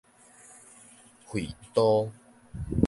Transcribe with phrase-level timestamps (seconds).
[1.27, 2.11] 緯度